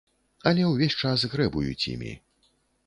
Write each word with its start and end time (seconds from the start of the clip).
Але 0.51 0.63
ўвесь 0.69 0.97
час 1.03 1.27
грэбуюць 1.35 1.81
імі. 1.97 2.13